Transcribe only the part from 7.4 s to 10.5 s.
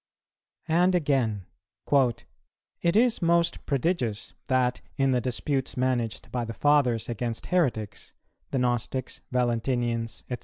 heretics, the Gnostics, Valentinians, &c.